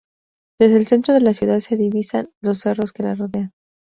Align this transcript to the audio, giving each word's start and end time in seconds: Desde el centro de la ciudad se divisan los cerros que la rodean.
Desde 0.59 0.77
el 0.77 0.87
centro 0.87 1.13
de 1.13 1.19
la 1.21 1.35
ciudad 1.35 1.59
se 1.59 1.77
divisan 1.77 2.31
los 2.41 2.57
cerros 2.57 2.91
que 2.91 3.03
la 3.03 3.13
rodean. 3.13 3.51